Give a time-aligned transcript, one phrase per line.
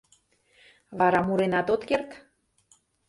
[0.99, 2.09] Вара муренат от керт.